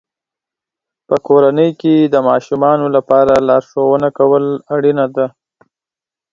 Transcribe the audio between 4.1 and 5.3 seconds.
کول اړینه ده.